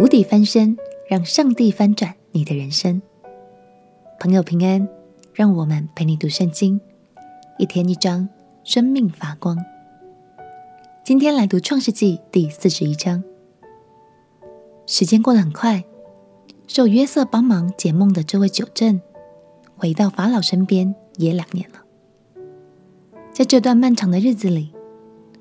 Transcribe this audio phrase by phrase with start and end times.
[0.00, 0.78] 谷底翻身，
[1.10, 3.02] 让上帝翻转你的人生。
[4.18, 4.88] 朋友平安，
[5.34, 6.80] 让我们陪你读圣经，
[7.58, 8.26] 一天一章，
[8.64, 9.62] 生命发光。
[11.04, 13.22] 今天来读创世纪第四十一章。
[14.86, 15.84] 时间过得很快，
[16.66, 18.98] 受约瑟帮忙解梦的这位酒正，
[19.76, 21.84] 回到法老身边也两年了。
[23.34, 24.72] 在这段漫长的日子里，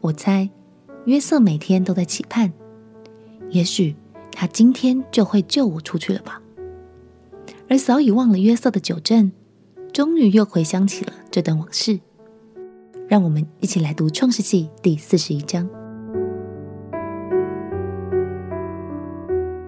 [0.00, 0.48] 我猜
[1.06, 2.52] 约瑟每天都在期盼，
[3.50, 3.96] 也许。
[4.36, 6.42] 他今天就会救我出去了吧？
[7.68, 9.30] 而早已忘了约瑟的酒政，
[9.92, 12.00] 终于又回想起了这段往事。
[13.06, 15.68] 让我们一起来读《创世纪》第四十一章。《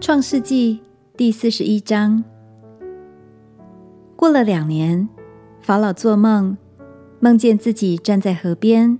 [0.00, 0.80] 创世纪》
[1.16, 2.24] 第四十一章。
[4.16, 5.08] 过了两年，
[5.60, 6.58] 法老做梦，
[7.20, 8.98] 梦见自己站在河边，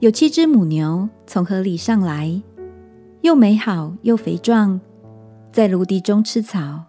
[0.00, 2.42] 有七只母牛从河里上来。
[3.24, 4.78] 又美好又肥壮，
[5.50, 6.82] 在芦荻中吃草。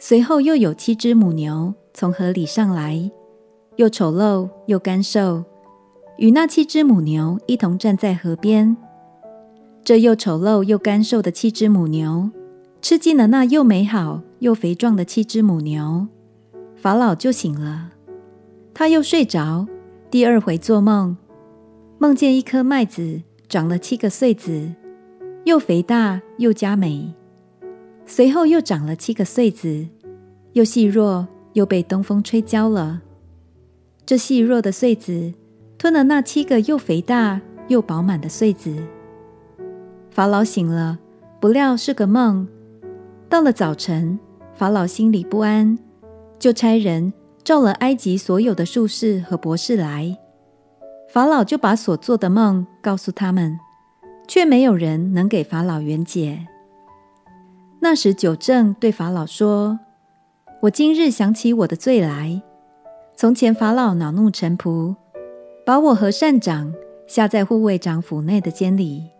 [0.00, 3.08] 随后又有七只母牛从河里上来，
[3.76, 5.44] 又丑陋又干瘦，
[6.18, 8.76] 与那七只母牛一同站在河边。
[9.84, 12.28] 这又丑陋又干瘦的七只母牛
[12.82, 16.08] 吃尽了那又美好又肥壮的七只母牛，
[16.74, 17.92] 法老就醒了。
[18.74, 19.68] 他又睡着，
[20.10, 21.16] 第二回做梦，
[21.98, 24.72] 梦见一颗麦子长了七个穗子。
[25.44, 27.12] 又肥大又加美，
[28.06, 29.86] 随后又长了七个穗子，
[30.54, 33.02] 又细弱又被东风吹焦了。
[34.06, 35.34] 这细弱的穗子
[35.76, 38.74] 吞了那七个又肥大又饱满的穗子。
[40.10, 40.98] 法老醒了，
[41.40, 42.48] 不料是个梦。
[43.28, 44.18] 到了早晨，
[44.54, 45.78] 法老心里不安，
[46.38, 50.16] 就差人召了埃及所有的术士和博士来。
[51.10, 53.58] 法老就把所做的梦告诉他们。
[54.26, 56.46] 却没有人能给法老圆解。
[57.80, 59.78] 那时九正对法老说
[60.62, 62.40] ：“我今日想起我的罪来。
[63.14, 64.96] 从前法老恼怒臣仆，
[65.66, 66.72] 把我和善长
[67.06, 69.10] 下在护卫长府内的监里。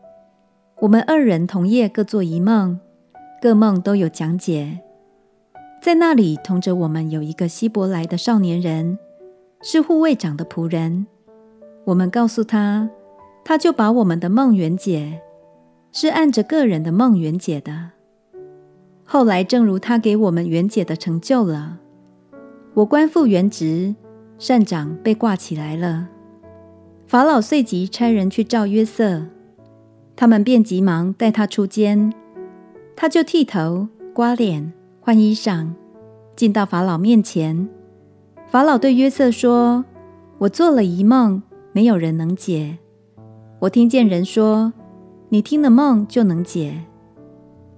[0.81, 2.81] 我们二人同夜各做一梦，
[3.41, 4.81] 各梦都有讲解。
[5.82, 8.98] 在那里同着我们有一个希伯来的少年人，
[9.60, 11.06] 是护卫长的仆人。
[11.84, 12.88] 我们告诉他。”
[13.44, 15.21] 他就把我们的梦圆解，
[15.93, 17.91] 是按着个人的梦圆解的。
[19.05, 21.78] 后来正如他给我们圆解的成就了。
[22.72, 23.94] 我官复原职，
[24.38, 26.09] 善长被挂起来了。
[27.06, 29.27] 法老遂即差人去召约瑟，
[30.16, 32.12] 他们便急忙带他出监。
[32.97, 35.69] 他就剃头、刮脸、换衣裳，
[36.34, 37.69] 进到法老面前。
[38.49, 39.84] 法老对约瑟说
[40.38, 42.78] ：“我做了一梦，没有人能解。”
[43.64, 44.75] 我听见人说
[45.30, 46.84] ：“你听了梦就能解。”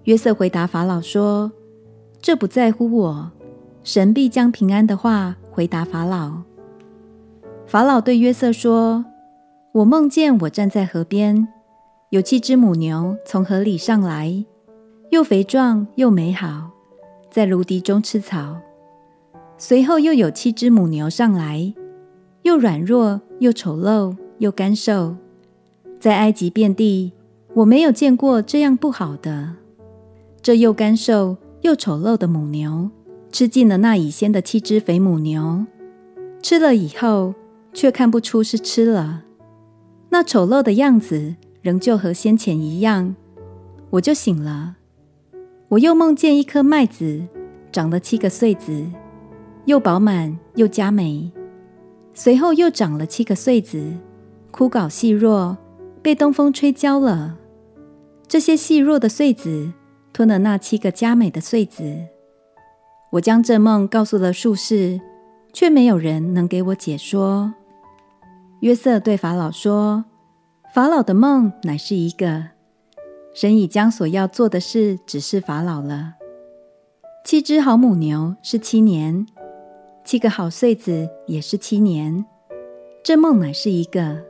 [0.02, 1.52] 约瑟回答法老说
[2.20, 3.30] ：“这不在乎我，
[3.84, 6.42] 神必将平安的话回答法老。”
[7.69, 9.04] 法老对约瑟说
[9.74, 11.47] ：“我梦见我站在河边，
[12.10, 14.44] 有七只母牛从河里上来，
[15.10, 16.70] 又肥壮又美好，
[17.30, 18.56] 在芦荻中吃草。
[19.56, 21.72] 随后又有七只母牛上来，
[22.42, 25.14] 又软弱又丑陋又干瘦。”
[25.99, 27.12] 在埃及遍地，
[27.55, 29.55] 我没有见过这样不好的。
[30.43, 32.91] 这又干瘦又丑陋的母牛，
[33.33, 35.67] 吃尽了那已先的七只肥母牛。
[36.43, 37.34] 吃了以后，
[37.73, 39.25] 却看不出是吃了。
[40.11, 43.17] 那丑陋的样子，仍旧和先前一样。
[43.91, 44.77] 我就醒了。
[45.69, 47.27] 我又梦见一颗麦子，
[47.73, 48.87] 长了七个穗子，
[49.65, 51.33] 又饱满又佳美。
[52.15, 53.93] 随后又长了七个穗子，
[54.53, 55.59] 枯槁细弱。
[56.06, 57.37] 被东风吹焦了，
[58.28, 59.72] 这些细弱的穗子
[60.12, 61.83] 吞了那七个佳美的穗子。
[63.11, 65.00] 我将这梦告诉了术士，
[65.53, 67.53] 却没有人能给我解说。
[68.61, 70.05] 约瑟对法老说
[70.72, 72.51] ：“法老的梦乃是一个，
[73.34, 76.15] 神已将所要做的事指示法老了。
[77.25, 79.27] 七只好母牛是七年，
[80.04, 82.25] 七个好穗子也是七年。
[83.03, 84.22] 这梦乃是一个。”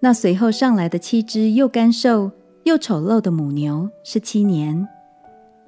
[0.00, 2.30] 那随后上来的七只又干瘦
[2.64, 4.88] 又丑陋的母牛是七年，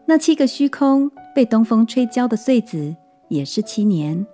[0.06, 2.96] 那七个虚空被东风吹焦的穗子
[3.28, 4.26] 也是七年，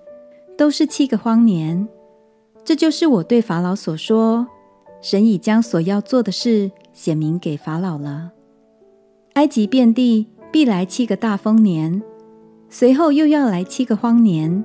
[0.56, 1.88] 都是七个荒年。
[2.64, 4.46] 这就是我对法老所说，
[5.00, 8.32] 神已将所要做的事显明给法老了。
[9.34, 12.02] 埃及遍地必来七个大丰年，
[12.68, 14.64] 随后又要来七个荒年，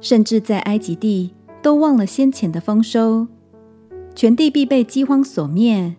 [0.00, 3.26] 甚至在埃及地都忘了先前的丰收。
[4.20, 5.96] 全地必被饥荒所灭，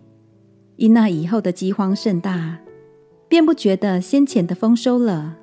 [0.76, 2.60] 因那以后的饥荒甚大，
[3.26, 5.36] 便不觉得先前的丰收了。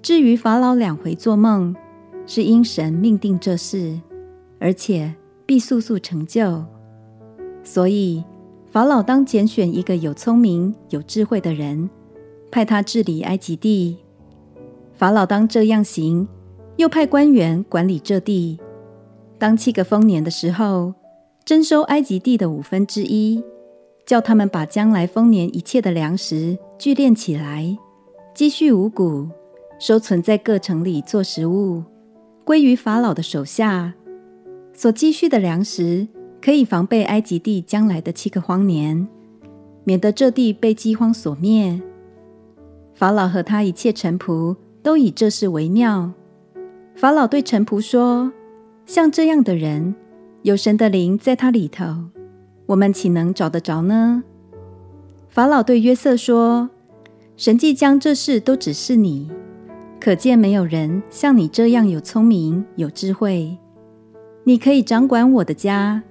[0.00, 1.76] 至于法老两回做梦，
[2.26, 4.00] 是因神命定这事，
[4.58, 6.64] 而且必速速成就。
[7.62, 8.24] 所以
[8.72, 11.90] 法老当拣选一个有聪明、有智慧的人，
[12.50, 13.98] 派他治理埃及地。
[14.94, 16.26] 法老当这样行，
[16.78, 18.58] 又派官员管理这地。
[19.36, 20.94] 当七个丰年的时候，
[21.48, 23.42] 征收埃及地的五分之一，
[24.04, 27.74] 叫他们把将来丰年一切的粮食聚敛起来，
[28.34, 29.26] 积蓄五谷，
[29.78, 31.82] 收存在各城里做食物，
[32.44, 33.94] 归于法老的手下。
[34.74, 36.06] 所积蓄的粮食
[36.38, 39.08] 可以防备埃及地将来的七个荒年，
[39.84, 41.80] 免得这地被饥荒所灭。
[42.92, 46.12] 法老和他一切臣仆都以这事为妙。
[46.94, 48.30] 法老对臣仆说
[48.84, 49.94] ：“像这样的人，
[50.42, 51.84] 有神的灵在他里头，
[52.66, 54.22] 我们岂能找得着呢？”
[55.28, 56.70] 法老对约瑟说
[57.36, 59.30] ：“神既将这事都指示你，
[60.00, 63.56] 可见没有人像你这样有聪明、有智慧。
[64.44, 66.02] 你可以掌管我的家，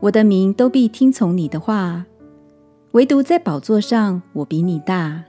[0.00, 2.06] 我的民都必听从你的话。
[2.92, 5.24] 唯独在宝座上，我比你大。”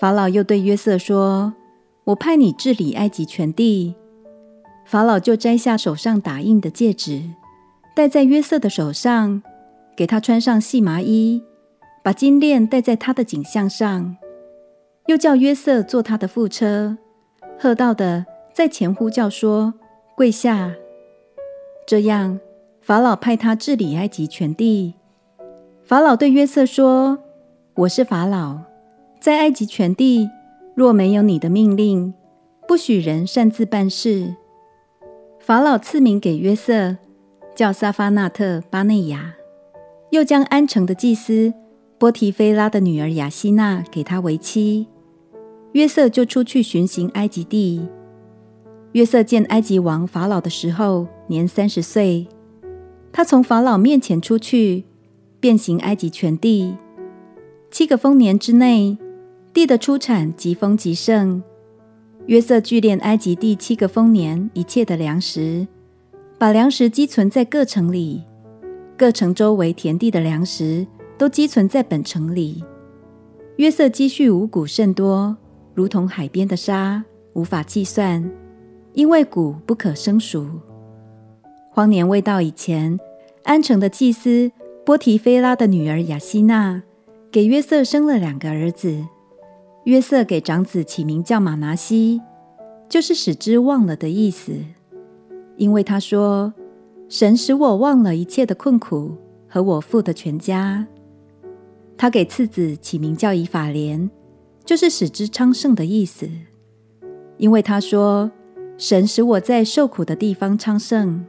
[0.00, 1.54] 法老又对约瑟说。
[2.04, 3.94] 我派你治理埃及全地。
[4.84, 7.22] 法老就摘下手上打印的戒指，
[7.96, 9.42] 戴在约瑟的手上，
[9.96, 11.42] 给他穿上细麻衣，
[12.02, 14.16] 把金链戴在他的颈项上，
[15.06, 16.98] 又叫约瑟坐他的副车，
[17.58, 19.74] 喝道的在前呼叫说
[20.16, 20.74] ：“跪下！”
[21.86, 22.38] 这样，
[22.80, 24.94] 法老派他治理埃及全地。
[25.84, 27.18] 法老对约瑟说
[27.76, 28.60] ：“我是法老，
[29.20, 30.28] 在埃及全地。”
[30.74, 32.12] 若没有你的命令，
[32.66, 34.34] 不许人擅自办事。
[35.46, 36.96] 法老赐名给约瑟，
[37.54, 39.34] 叫萨法纳特巴内亚，
[40.10, 41.52] 又将安城的祭司
[41.98, 44.88] 波提菲拉的女儿雅西娜给他为妻。
[45.72, 47.86] 约瑟就出去巡行埃及地。
[48.92, 52.26] 约瑟见埃及王法老的时候，年三十岁。
[53.12, 54.84] 他从法老面前出去，
[55.40, 56.74] 遍行埃及全地。
[57.70, 58.96] 七个丰年之内。
[59.52, 61.42] 地的出产极丰极盛，
[62.26, 65.66] 约瑟聚敛埃及第七个丰年一切的粮食，
[66.38, 68.22] 把粮食积存在各城里，
[68.96, 70.86] 各城周围田地的粮食
[71.18, 72.64] 都积存在本城里。
[73.56, 75.36] 约瑟积蓄五谷甚多，
[75.74, 77.04] 如同海边的沙，
[77.34, 78.30] 无法计算，
[78.94, 80.46] 因为谷不可胜数。
[81.70, 82.98] 荒年未到以前，
[83.42, 84.50] 安城的祭司
[84.86, 86.82] 波提菲拉的女儿雅西娜
[87.30, 89.04] 给约瑟生了两个儿子。
[89.84, 92.20] 约瑟给长子起名叫玛拿西，
[92.88, 94.52] 就是使之忘了的意思。
[95.56, 96.54] 因为他说
[97.08, 99.14] ：“神使我忘了一切的困苦
[99.46, 100.86] 和我父的全家。”
[101.98, 104.10] 他给次子起名叫以法莲，
[104.64, 106.28] 就是使之昌盛的意思。
[107.36, 108.32] 因为他说
[108.78, 111.26] ：“神使我在受苦的地方昌盛。”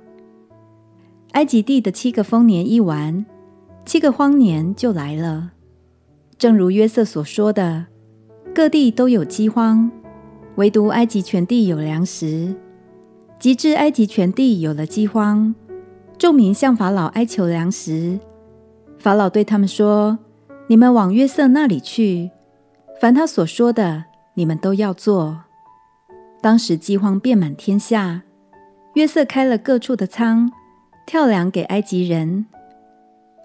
[1.34, 3.26] 埃及地的七个丰年一完，
[3.86, 5.52] 七个荒年就来了，
[6.38, 7.88] 正如约瑟所说的。
[8.56, 9.92] 各地都有饥荒，
[10.56, 12.56] 唯独埃及全地有粮食。
[13.38, 15.54] 及至埃及全地有了饥荒，
[16.18, 18.18] 众民向法老哀求粮食。
[18.98, 20.18] 法老对他们说
[20.68, 22.32] ：“你们往约瑟那里去，
[23.02, 25.44] 凡他所说的，你们都要做。”
[26.42, 28.22] 当时饥荒遍满天下，
[28.94, 30.50] 约瑟开了各处的仓，
[31.06, 32.46] 跳粮给埃及人。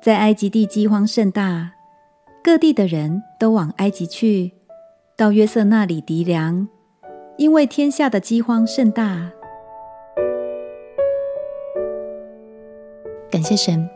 [0.00, 1.73] 在埃及地饥荒甚大，
[2.45, 4.52] 各地的人都往埃及去。
[5.21, 6.67] 到约瑟那里糴粮，
[7.37, 9.31] 因为天下的饥荒甚大。
[13.31, 13.87] 感谢神，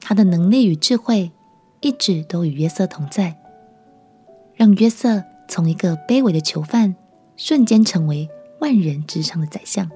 [0.00, 1.30] 他的能力与智慧
[1.82, 3.36] 一直都与约瑟同在，
[4.54, 6.96] 让约瑟从一个卑微的囚犯，
[7.36, 8.26] 瞬间成为
[8.60, 9.90] 万人之上的宰相，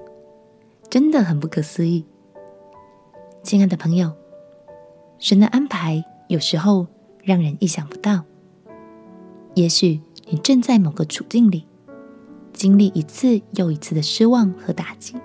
[0.87, 2.05] 真的很不可思议。
[3.41, 4.11] 亲爱的朋友，
[5.17, 6.85] 神的安排有时候
[7.23, 8.23] 让人意想不到，
[9.55, 9.99] 也许。
[10.25, 11.65] 你正在某个处境里，
[12.53, 15.15] 经历一次又一次的失望和打击，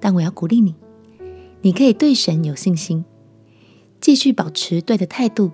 [0.00, 0.74] 但我要鼓励你，
[1.62, 3.04] 你可以对神有信心，
[4.00, 5.50] 继续保持对的态度，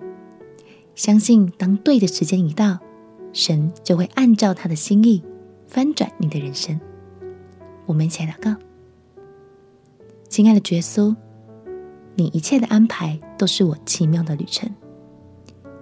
[0.95, 2.79] 相信当对的时间一到，
[3.31, 5.23] 神就会按照他的心意
[5.67, 6.79] 翻转你的人生。
[7.85, 8.55] 我们一起来祷告，
[10.27, 11.15] 亲爱的耶稣，
[12.15, 14.69] 你一切的安排都是我奇妙的旅程，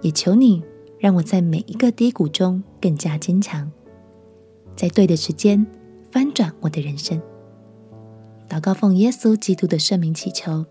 [0.02, 0.62] 也求你。
[1.02, 3.68] 让我在每一个低谷中更加坚强，
[4.76, 5.66] 在对的时间
[6.12, 7.20] 翻转我的人生。
[8.48, 10.64] 祷告奉耶稣基督的圣名祈求，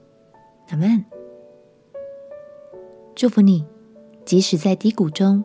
[0.69, 1.03] 阿门。
[3.13, 3.65] 祝福你，
[4.23, 5.43] 即使在低谷中，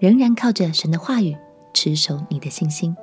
[0.00, 1.36] 仍然靠着神的话语
[1.72, 2.96] 持守你的信心。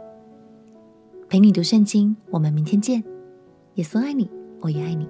[1.29, 3.01] 陪你读圣经，我们明天见。
[3.75, 4.29] 耶稣爱你，
[4.59, 5.07] 我也爱你。